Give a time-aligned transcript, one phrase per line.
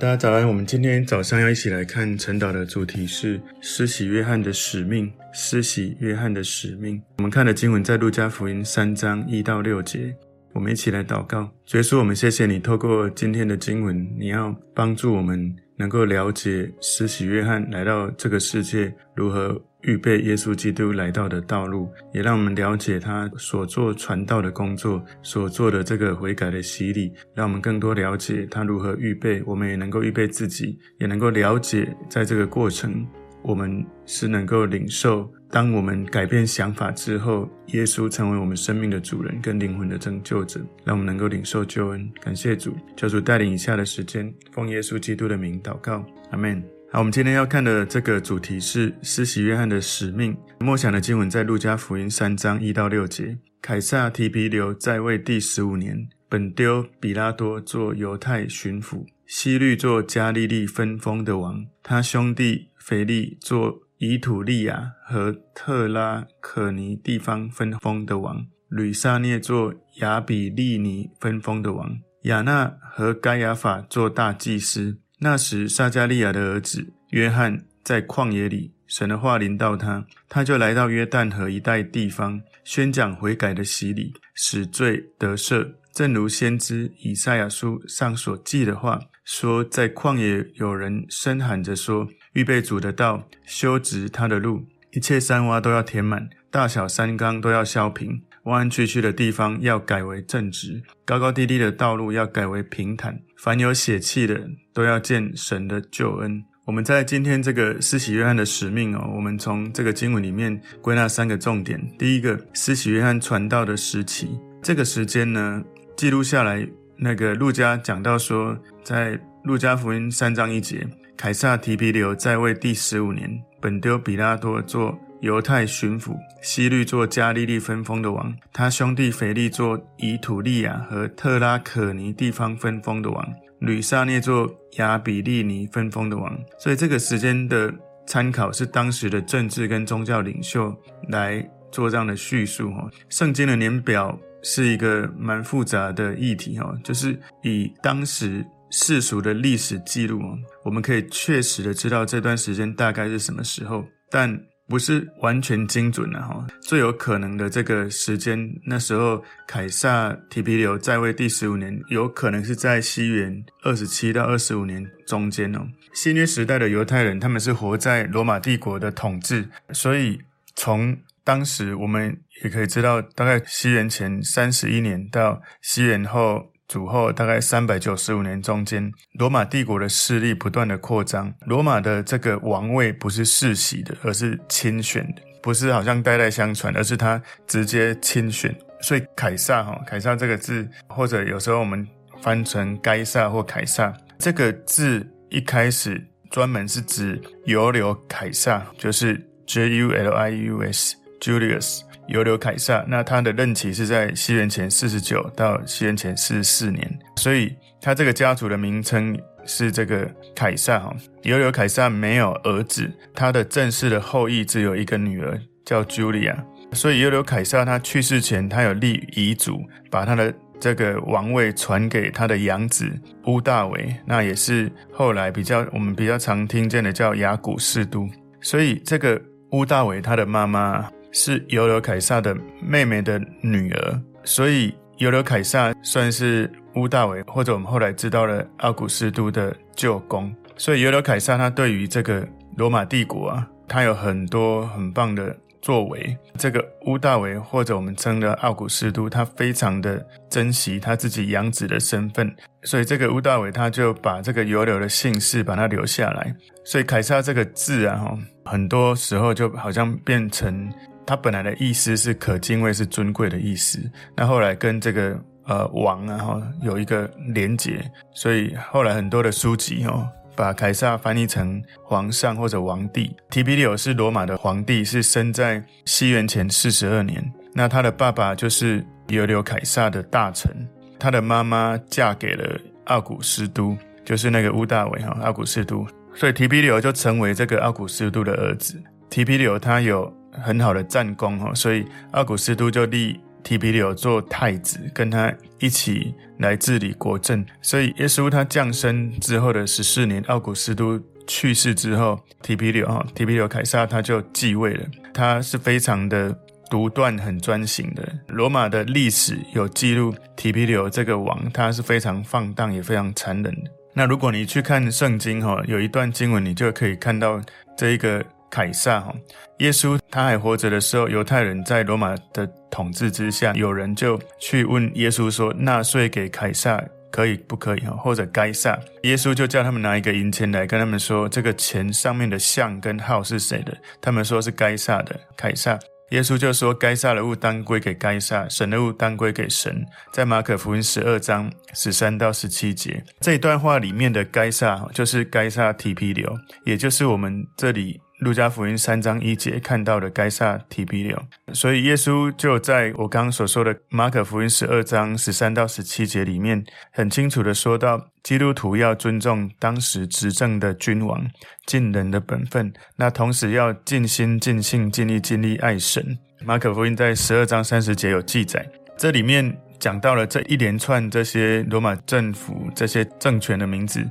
[0.00, 5.12] 大家早安，我们今天早上要一起来看晨祷的主题是施洗约翰的使命。
[5.32, 10.14] 施洗约翰的使命，我们看的经文在路加福音三章一到六节。
[10.52, 33.06] 我们一起来祷告，耶稣，我们谢谢你，透过今天的经文，你要帮助我们能够了解施洗约翰来到这个世界如何预备耶稣基督来到的道路，也让我们了解他所做传道的工作，所做的这个悔改的洗礼，让我们更多了解他如何预备，我们也能够预备自己，也能够了解在这个过程。
[33.40, 42.10] 我们是能够领受，当我们改变想法之后，耶稣成为我们生命的主人跟灵魂的拯救者，让我们能够领受救恩。
[42.20, 46.77] 感谢主，求主带领以下的时间，奉耶稣基督的名祷告，阿门。
[46.90, 50.34] 好，我们今天要看的这个主题是施洗约翰的使命。
[50.58, 53.36] 默想的经文在路加福音三章一到六节。
[53.60, 62.68] 凯撒提庇留在位第十五年，本丢比拉多做犹太巡抚，希律做加利利分封的王，他兄弟。
[62.78, 74.96] 腓力做以土利亚和特拉可尼地方分封的王，吕撒聂做亚比利尼分封的王，亚那和该亚法做大祭司。
[75.20, 92.08] 那时撒迦利亚的儿子约翰在旷野里，神的话临到他，他就来到约旦河一带地方，宣讲悔改的洗礼，使罪得赦，正如先知以赛亚书上所记的话说，在旷野有人声喊着说。
[92.34, 103.20] 预备主的道，修直他的路，一切山洼都要填满，大小山冈都要削平，弯弯曲曲的地方要改为正直，高高低低的道路要改为平坦。
[103.38, 106.44] 凡有血气的都要见神的救恩。
[106.64, 111.80] 我们在今天这个施洗约翰的使命哦，我们从这个经文里面归纳三个重点。
[111.96, 114.28] 第一个，施洗约翰传道的时期，
[114.60, 115.62] 这个时间呢
[115.96, 120.84] 记录下来，那个路加讲到说，在路加福音三章一节。
[121.16, 134.48] 凯撒提庇留在位第十五年，本丢比拉多做犹太巡抚，西律做加利利分封的王，他兄弟腓力做以土利亚和特拉可尼地方分封的王，吕撒聂做
[134.78, 136.38] 亚比利尼分封的王。
[136.58, 137.72] 所以这个时间的
[138.06, 140.74] 参考是当时的政治跟宗教领袖
[141.08, 142.70] 来做这样的叙述。
[142.72, 146.58] 哈，圣经的年表是一个蛮复杂的议题。
[146.58, 148.44] 哈，就是以当时。
[148.70, 150.20] 世俗的历史记录，
[150.62, 154.30] 我们可以确实的知道这段时间大概是什么时候，但
[154.68, 156.46] 不是完全精准的哈。
[156.60, 165.66] 最有可能的这个时间，那时候凯撒提皮留在位第十五年，有可能是在西元二十七到二十五年中间哦。
[165.94, 170.20] 新约时代的犹太人，他们是活在罗马帝国的统治，所以
[170.54, 176.52] 从当时我们也可以知道，大概西元前三十一年到西元后。
[176.68, 181.32] 主后大概三百九十五年中间，罗马帝国的势力不断的扩张。
[181.46, 188.54] 罗马的这个王位不是世袭的，而是亲选的，不是好像代代相传，而是他直接亲选。
[188.82, 191.88] 所以凯撒哈，凯撒这个字，或者有时候我们
[192.20, 201.80] 翻成该撒或凯撒这个字，一开始专门是指尤留凯撒，就是 J U L I U S Julius。
[202.08, 210.94] 尤留凯撒，那他的任期是在西元前四十九到西元前四十四年，所以他这个家族的名称是这个凯撒哈。
[211.22, 216.34] 尤留凯撒没有儿子，他的正式的后裔只有一个女儿叫 Julia，
[216.72, 222.90] 所以尤留凯撒他去世前，他有立遗嘱，把他的这个王位传给他的养子
[223.26, 228.08] 屋大维，那也是后来比较我们比较常听见的叫亚古士都，
[228.40, 229.20] 所以这个
[229.50, 230.90] 屋大维他的妈妈。
[231.12, 240.34] 是尤留凯撒的妹妹的女儿，所以尤留凯撒算是乌大维，或者我们后来知道了奥古斯都的舅公。
[240.56, 242.26] 所以尤留凯撒他对于这个
[242.56, 246.16] 罗马帝国啊，他有很多很棒的作为。
[246.36, 252.34] 这个乌大维或者我们称的奥古斯都，他非常的珍惜他自己养子的身份，
[252.64, 256.34] 所以这个屋大维他就把这个尤留的姓氏把它留下来。
[256.64, 260.70] 所以凯撒这个字啊，很多时候就好像变成。
[261.08, 263.80] 他本来的意思是可敬畏，是尊贵的意思。
[264.14, 267.82] 那后来跟这个呃王啊哈有一个连结，
[268.12, 270.06] 所以后来很多的书籍哦，
[270.36, 273.16] 把凯撒翻译成皇上或者王帝。
[273.30, 277.24] 提比留是罗马的皇帝，是生在西元前四十二年。
[277.54, 280.54] 那他的爸爸就是尤留凯撒的大臣，
[280.98, 288.78] 他的妈妈嫁给了奥古斯都，就是那个屋大维哈奥古斯都，所以提比留就成为这个奥古斯都的儿子。
[289.08, 290.17] 提比留他有。
[290.42, 297.44] 很好的战功哈，所以奥古斯都就立提比留做太子，跟他一起来治理国政。
[297.62, 304.84] 所以耶稣他降生之后的十四年，奥古斯都去世之后，提比留哈提比留凯撒他就继位了。
[305.14, 306.36] 他是非常的
[306.70, 308.06] 独断、很专行的。
[308.28, 313.70] 罗马的历史有记录，提比留这个王他是非常放荡，也非常残忍的。
[313.94, 317.40] 那如果你去看圣经哈，有一段经文，你就可以看到
[317.76, 318.24] 这一个。
[318.50, 319.14] 凯撒哈，
[319.58, 327.80] 耶稣他还活着的时候，犹太人在罗马的统治之下，有人就去问耶稣说：“纳税给凯撒可以不可以？
[327.80, 335.78] 哈，或者该撒？”耶稣就叫他们拿一个银钱来，跟他们说：“这个钱上面的像跟号是谁的？”他们说是该撒的，凯撒。
[336.10, 346.34] 耶稣就说：“该撒的物当归给该撒，神的物当归给神。”在马可福音十二章十三到十七节这一段话里面的该撒，就是该撒提庇流，
[346.64, 348.00] 也就是我们这里。
[348.18, 351.16] 路加福音三章一节看到的该撒提庇留，
[351.52, 361.24] 所以耶稣就在我刚刚所说的马可福音十二章十三到十七节里面，很清楚的说到，基督徒要尊重当时执政的君王，
[361.66, 366.18] 尽人的本分，那同时要尽心、尽性、尽力、尽力爱神。
[366.44, 374.04] 马可福音在十二章三十节有记载，这里面讲到了这一连串这些罗马政府这些政权的名字。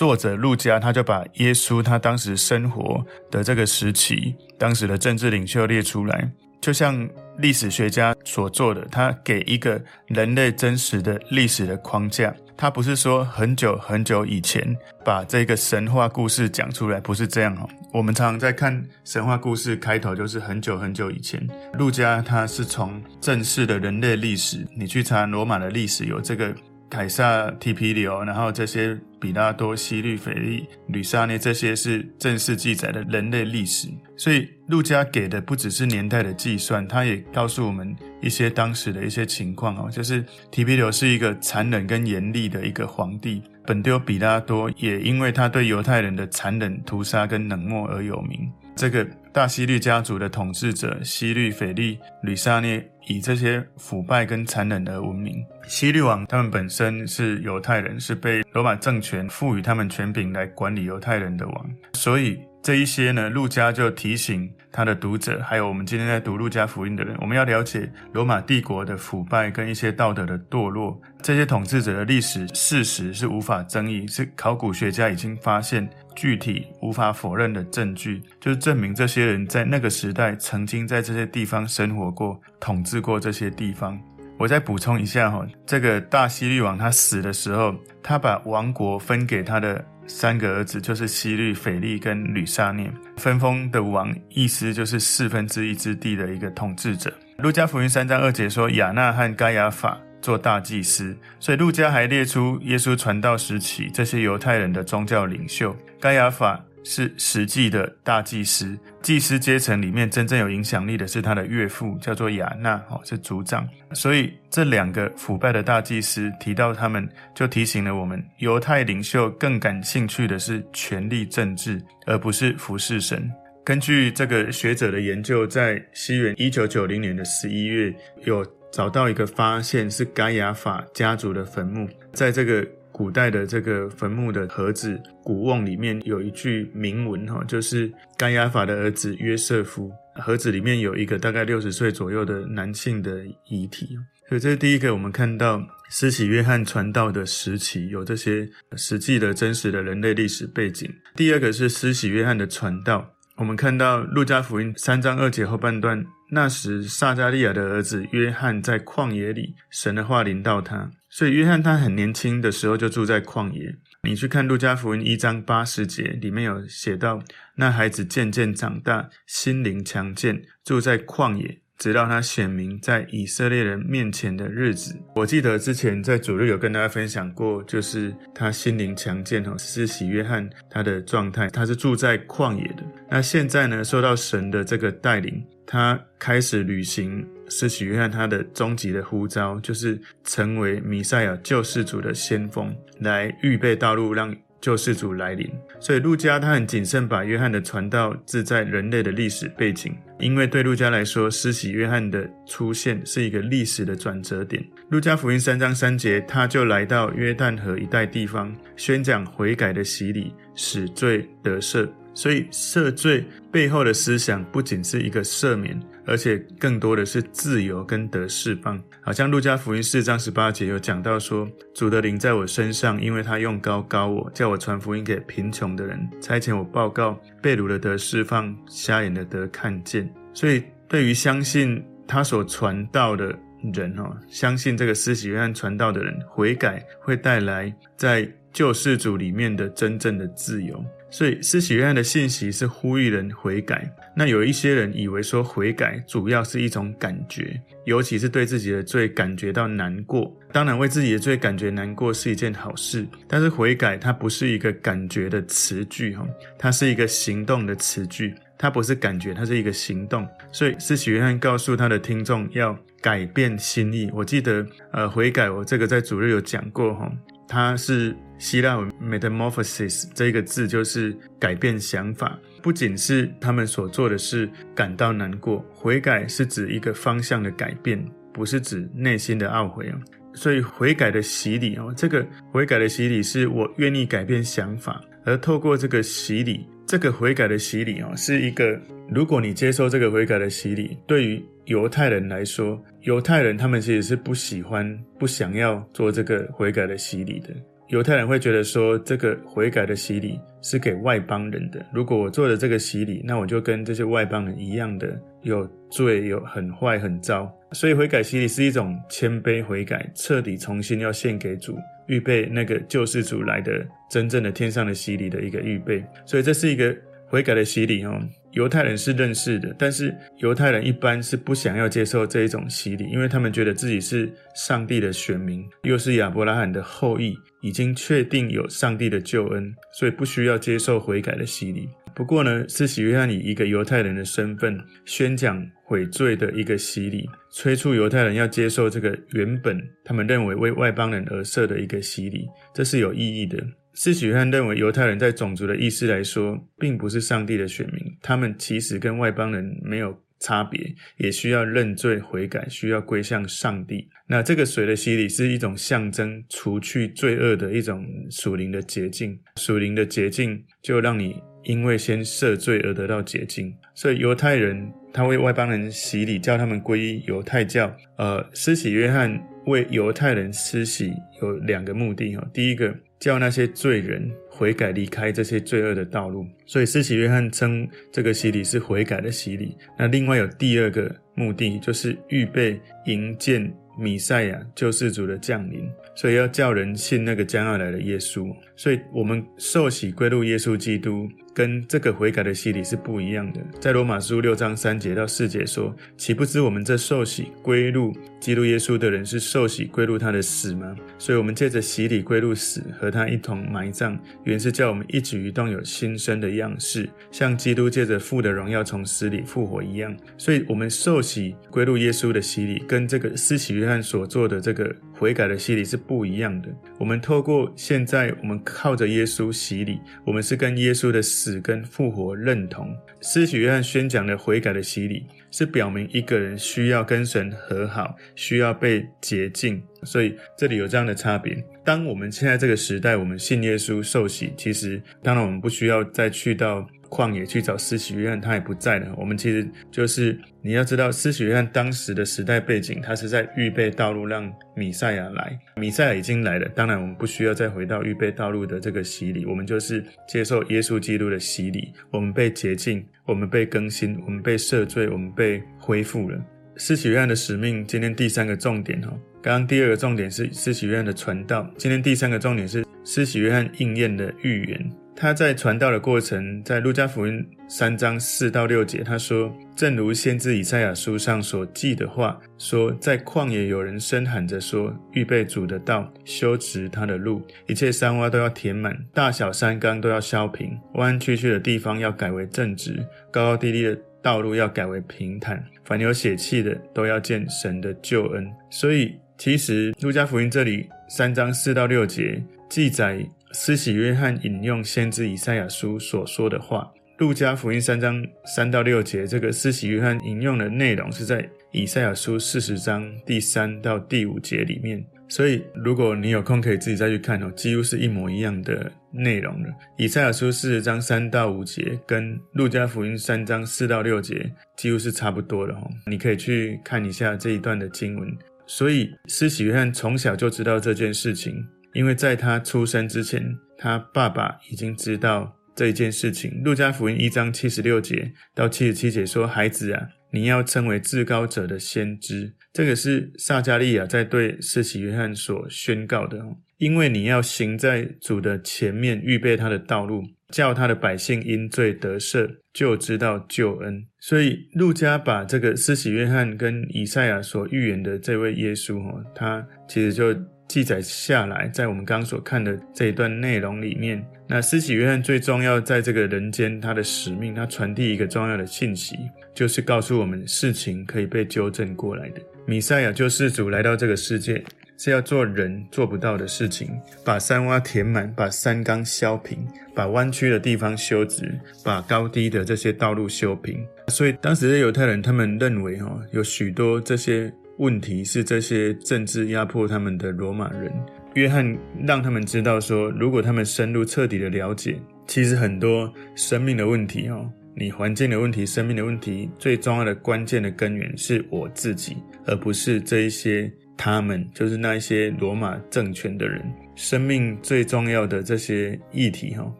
[0.00, 6.26] 作者路加他就把耶稣他当时生活的这个时期，当时的政治领袖列出来，
[6.58, 7.06] 就像
[7.36, 12.34] 历史学家所做的，他给一个人类真实的历史的框架。
[12.56, 14.74] 他不是说很久很久以前
[15.04, 17.68] 把这个神话故事讲出来，不是这样哦。
[17.92, 21.46] 我们常常在看神话故事开头就是很久很久以前。
[21.74, 26.54] 路加他是从正式的人类历史，你去查罗马的历史有这个。
[26.90, 33.88] 凯撒提皮留，然后这些比拉多、希律、腓力、吕撒聂，这些是正式记载的人类历史。
[34.16, 43.40] 所以路加给的不只是年代的计算，他也告诉我们一些当时的一些情况哦，就是提皮留是一个残忍跟严厉的一个皇帝。
[43.64, 48.50] 本丢比拉多也因为他对犹太人的残忍屠杀跟冷漠而有名。
[48.74, 55.44] 这个大希律家族的统治者希律、斐利、吕撒涅，以这些腐败跟残忍而闻名。
[55.68, 83.98] 希律王他们本身是犹太人，是被罗马政权赋予他们权柄来管理犹太人的王，所以这一些呢，路加就提醒他的读者，还有我们今天在读路加福音的人，我们要了解罗马帝国的腐败跟一些道德的堕落，这些统治者的历史事实是无法争议，是考古学家已经发现具体无法否认的证据，就是证明这些人在那个时代曾经在这些地方生活过，统治过这些地方。
[84.38, 92.92] 我再补充一下哈，这个大希律王他死的时候，他把王国分给他的三个儿子，就是希律、斐利跟吕撒念。
[93.16, 97.12] 分封的王，意思就是四分之一之地的一个统治者。
[97.38, 106.62] 路加福音三章二节说，亚纳和该亚法做大祭司，所以路加还列出耶稣传道时期这些犹太人的宗教领袖，该亚法。
[106.82, 113.68] 是实际的大祭司，祭司阶层里面真正有影响力的是他的岳父，叫做亚纳，哦，是族长。
[113.92, 123.30] 所以这两个腐败的大祭司提到他们，就提醒了我们，犹太领袖更感兴趣的是权力政治，而不是服侍神。
[123.64, 127.94] 根据这个学者的研究，在西元一九九零年的十一月，
[128.24, 132.66] 有找到一个发现，是该亚法家族的坟墓，在这个。
[132.92, 139.90] 古代的这个坟墓的盒子古瓮里面有一句铭文哈，就是该亚法的儿子约瑟夫。
[140.16, 143.96] 盒子里面有一个大概六十岁左右的男性的遗体，
[144.28, 150.92] 所以这是第一个我们看到施洗约翰传道的时期有这些实际的真实的人类历史背景。
[151.14, 160.90] 第二个是施洗约翰的传道，我们看到路加福音三章二节后半段，那时撒迦利亚的儿子约翰在旷野里，神的话临到他。
[161.10, 163.74] 所以约翰他很年轻的时候就住在旷野。
[164.02, 167.22] 你去看路加福音一章八十节，里面有写到，
[167.56, 174.96] 那孩子渐渐长大，心灵强健，住在旷野，直到他显明在以色列人面前的日子。
[175.16, 182.84] 我记得之前在主日有跟大家分享过，就是他心灵强健哦，施洗约翰他的状态，他是住在旷野的。
[183.10, 187.26] 那现在呢，受到神的这个带领，他开始旅行。
[187.50, 195.50] 施洗约翰他的终极的呼召，就是成为弥赛亚救世主的先锋，来预备道路，让救世主来临。
[195.80, 204.62] 所以路加他很谨慎，把约翰的传道置在人类的历史背景，因为对路加来说，施洗约翰的出现是一个历史的转折点。
[204.90, 211.88] 路加福音三章三节，他就来到约旦河一带地方，宣讲悔改的洗礼，使罪得赦。
[212.12, 215.80] 所以赦罪背后的思想，不仅是一个赦免。
[216.10, 218.82] 而且更多的是自由跟得释放。
[219.00, 230.12] 好像路加福音四章十八节有讲到说，主的灵在我身上，因为他用膏膏我，叫我传福音给贫穷的人，差遣我报告被掳的得释放，瞎眼的得看见。
[230.34, 233.26] 所以对于相信他所传道的
[233.72, 240.84] 人哦，相信这个施洗约翰传道的人悔改，会带来在救世主里面的真正的自由。
[241.10, 243.90] 所以施洗约翰的信息是呼吁人悔改。
[244.14, 250.34] 那有一些人以为说悔改主要是一种感觉，尤其是对自己的罪感觉到难过。
[250.52, 256.26] 当然为自己的罪感觉难过是一件好事，但是悔改它不是一个感觉的词句哈，
[256.58, 258.34] 它是一个行动的词句。
[258.58, 260.28] 它不是感觉，它是一个行动。
[260.52, 264.10] 所以施洗约翰告诉他的听众要改变心意。
[264.12, 267.10] 我记得呃悔改，我这个在主日有讲过哈。
[267.50, 272.38] 它是希腊文 metamorphosis 这个字，就是改变想法。
[272.62, 278.00] 不仅是他们所做的事感到难过，悔改是指一个方向的改变，
[278.32, 279.98] 不是指内心的懊悔啊。
[280.32, 288.76] 所以悔改的洗礼哦，这个悔改的洗礼是我愿意改变想法，而透过这个洗礼，这个悔改的洗礼哦，是一个
[289.08, 297.50] 如果你接受这个悔改的洗礼，对于犹太人来说，犹太人他们其实是不喜欢、不想要做这个悔改的洗礼的。
[297.90, 301.80] 犹太人会觉得说，这个悔改的洗礼是给外邦人的。
[301.94, 307.50] 如果我做了这个洗礼，那我就跟这些外邦人一样的有罪、有很坏、很糟。
[307.72, 316.04] 所以悔改洗礼是一种谦卑悔改，彻底重新要献给主，预备那个救世主来的真正的天上的洗礼的一个预备。
[316.24, 316.96] 所以这是一个
[317.30, 318.20] 悔改的洗礼哦。
[318.52, 331.88] 犹太人是认识的，但是犹太人一般是不想要接受这一种洗礼，因为他们觉得自己是上帝的选民，又是亚伯拉罕的后裔，已经确定有上帝的救恩，所以不需要接受悔改的洗礼。
[332.12, 343.64] 不过呢，是喜约翰以一个犹太人的身份宣讲悔罪的一个洗礼，催促犹太人要接受这个原本他们认为为外邦人而设的一个洗礼，这是有意义的。
[344.02, 350.80] 施洗约翰认为，犹太人在种族的意思来说，并不是上帝的选民，他们其实跟外邦人没有差别，
[351.18, 354.08] 也需要认罪悔改，需要归向上帝。
[354.26, 359.38] 那这个水的洗礼是一种象征，除去罪恶的一种属灵的洁净。
[359.56, 363.70] 属灵的洁净就让你因为先赦罪而得到洁净。
[363.94, 367.94] 所以犹太人他为外邦人洗礼，叫他们皈依犹太教。
[368.16, 372.96] 呃，施洗约翰为犹太人施洗有两个目的哈，第一个。
[373.20, 376.46] 叫那些罪人悔改，离开这些罪恶的道路。
[376.66, 379.76] 所以，施洗约翰称这个洗礼是悔改的洗礼。
[379.96, 385.86] 那另外有第二个目的，就是预备迎接米赛亚救世主的降临。
[386.16, 388.50] 所以要叫人信那个将要来的耶稣。
[388.74, 391.28] 所以我们受洗归入耶稣基督。
[391.54, 393.60] 跟这个悔改的洗礼是不一样的。
[393.80, 400.96] 在罗马书六章三节到四节说：“岂不知我们这受洗归入基督耶稣的人，是受洗归入他的死吗？
[401.18, 410.16] 所以，我们借着洗礼归入死，和他一同埋葬，原是叫我们一举一动有新生的样式，像基督借着父的荣耀从死里复活一样。
[410.38, 416.68] 所以，我们受洗归入耶稣的洗礼，跟这个施洗约翰所做的这个悔改的洗礼是不一样的。
[416.98, 422.96] 我们透过现在，我们靠着耶稣洗礼，我们是跟耶稣的死跟复活认同。
[423.20, 429.82] 施洗约翰宣讲的悔改的洗礼，是表明一个人需要跟神和好，需要被洁净。
[430.04, 431.62] 所以这里有这样的差别。
[431.84, 436.88] 当我们现在这个时代，我们信耶稣受洗，其实当然我们不需要再去到。
[437.10, 439.12] 旷野去找施洗约翰，他也不在了。
[439.18, 445.58] 我们其实就是你要知道，施洗约翰当时的时代背景，他是在预备道路让米赛亚来。
[445.76, 456.40] 米赛亚已经来了，当然我们不需要再回到预备道路的这个洗礼，我们就是接受耶稣基督的洗礼，我们被洁净，我们被更新，我们被赦罪，我们被恢复了。
[456.76, 459.08] 施洗约翰的使命，今天第三个重点哈，
[459.42, 464.90] 刚刚第二个重点是施洗约翰的传道，今天第三个重点是施洗约翰应验的预言。
[465.20, 482.94] 他在传道的过程，在路加福音三章四到六节，他说：“正如先知以赛亚书上所记的话，说在旷野有人声喊着说，预备主的道，修直他的路，一切山洼都要填满，大小山冈都要削平，弯弯曲曲的地方要改为正直，
[483.30, 485.62] 高高低低的道路要改为平坦。
[485.84, 493.22] 凡有血气的，都要见神的救恩。”所以，其实路加福音这里三章四到六节记载。
[493.52, 505.04] 施洗约翰引用先知以赛亚书所说的话，路加福音三章三到六节，这个施洗约翰引用的内容是在以赛亚书四十章第三到第五节里面。
[505.28, 509.68] 所以，如果你有空，可以自己再去看哦，几乎是一模一样的内容了。
[509.96, 515.90] 以赛亚书四十章三到五节，跟路加福音三章四到六节，几乎是差不多的哦。
[516.06, 518.28] 你可以去看一下这一段的经文。
[518.66, 526.62] 所以，施洗约翰从小就知道这件事情，因为在他出生之前，他爸爸已经知道这一件事情。
[526.62, 536.40] 路加福音一章七十六节到七十七节说：“孩子啊。”你要称为至高者的先知，这个是撒迦利亚在对施洗约翰所宣告的。
[536.78, 544.06] 因为你要行在主的前面，预备他的道路，叫他的百姓因罪得赦，就知道救恩。
[544.20, 550.32] 所以路加把这个施洗约翰跟以赛亚所预言的这位耶稣哈，他其实就
[550.70, 554.24] 记载下来，在我们刚刚所看的这一段内容里面。
[554.46, 559.16] 那施洗约翰最重要在这个人间，他的使命，他传递一个重要的信息。
[559.52, 562.40] 就是告诉我们，事情可以被纠正过来的。
[562.66, 564.62] 米赛亚救世主来到这个世界，
[564.96, 566.88] 是要做人做不到的事情，
[567.24, 569.58] 把山洼填满，把山冈削平，
[569.92, 571.52] 把弯曲的地方修直，
[571.84, 573.84] 把高低的这些道路修平。
[574.06, 580.92] 所以当时的犹太人，他们认为，哈，有许多这些问题是这些政治压迫他们的罗马人。
[581.34, 587.50] 约翰让他们知道说，如果他们深入彻底的了解，其实很多生命的问题，哈。
[587.74, 596.60] 你环境的问题、生命的问题，最重要的关键的根源是我自己，而不是这一些他们，就是那一些罗马政权的人。
[596.96, 599.72] 生命最重要的这些议题，哈，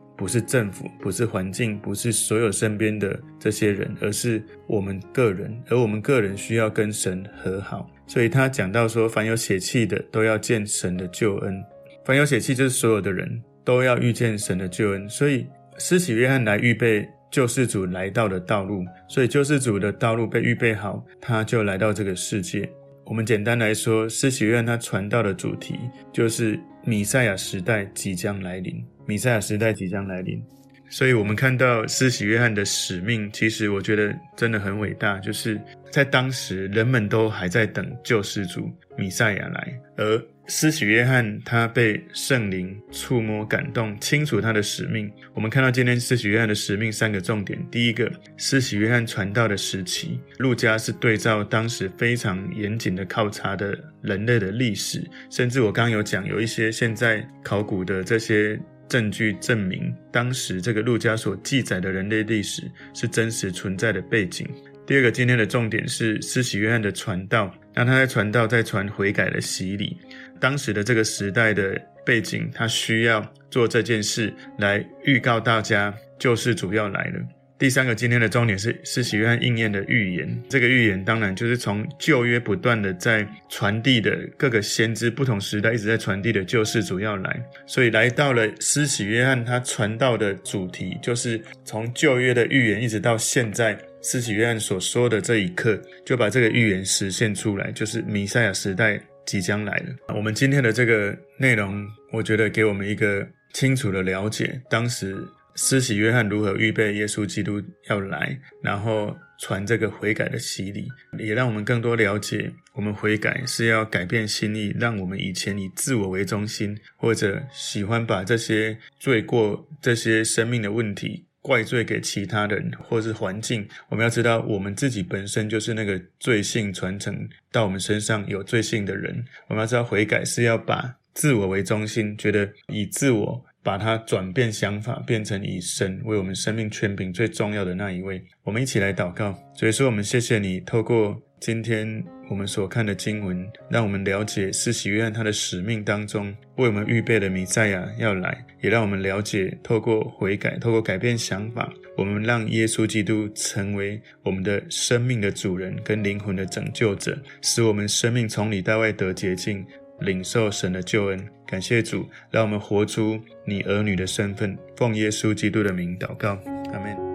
[0.21, 5.51] 不是政府，不是环境，不是所有身边的这些人，而是我们个人。
[5.71, 11.65] 而我们个人需要跟神和好，所以他讲到说，凡有血气的都要见神的救恩。
[12.05, 15.09] 凡有血气，就是所有的人都要遇见神的救恩。
[15.09, 15.47] 所以
[15.79, 17.09] 施洗约翰来预备。
[17.31, 22.69] 救世主来到的道路，所以救世主的道路被预备好，他就来到这个世界。
[23.05, 25.77] 我们简单来说，施洗约翰他传道的主题
[26.13, 30.41] 就是弥赛亚时代即将来临，弥赛亚时代即将来临。
[30.89, 45.09] 所以，我们看到施洗约翰的使命，其实我觉得真的很伟大，就是在当时人们都还在等救世主弥赛亚来，而施洗约翰他被圣灵触摸感动，清楚他的使命。
[45.33, 58.59] 我们看到今天施洗约翰的使命三个重点：第一个，施洗约翰传道的时期，路加是对照当时非常严谨的考察的人类的历史，甚至我刚刚有讲，有一些现在考古的这些
[58.91, 64.47] 证据证明，当时这个陆家所记载的人类历史是真实存在的背景。
[64.85, 69.97] 第二个，今天的重点是施洗约翰的传道，那他在传道，在传悔改的洗礼。
[70.41, 77.21] 当时的这个时代的背景，他需要做这件事来预告大家，救世主要来了。
[77.61, 80.43] 第三个，今天的重点是施洗约翰应验的预言。
[80.49, 98.99] 这个预言当然就是从旧约不断的在传递的各个先知不同时代一直在传递的救世主要来，所以来到了施洗约翰他传道的主题，就是从旧约的预言一直到现在施洗约翰所说的这一刻，就把这个预言实现出来，就是弥赛亚时代。
[99.27, 100.15] 即将来了。
[100.17, 105.15] 我们今天的这个内容，我觉得给我们一个清楚的了解，当时
[105.63, 121.27] 施洗约翰如何预备耶稣基督要来，然后传这个悔改的洗礼，也让我们更多了解，我们悔改是要改变心意，让我们以前以自我为中心，或者喜欢把这些罪过、这些生命的问题。
[121.43, 129.25] 怪罪给其他人或是环境，我们要知道，我们自己本身就是那个罪性传承到我们身上有罪性的人。
[129.49, 138.23] 我们要知道，悔改是要把自我为中心，觉得以自我把它转变想法，变成以神为我们生命权柄最重要的那一位。
[138.43, 141.21] 我们一起来祷告，所以说我们谢谢你，透过。
[141.41, 159.65] 今天我们所看的经文，让我们了解施洗约翰他的使命当中，为我们预备的弥赛亚要来，也让我们了解，透过悔改，透过改变想法，我们让耶稣基督成为我们的生命的主人跟灵魂的拯救者，使我们生命从里到外得洁净，
[160.01, 161.29] 领受神的救恩。
[161.47, 166.39] 感谢主，让我们活出你儿女的身份，奉耶稣基督的名祷告，
[166.73, 167.10] 阿门。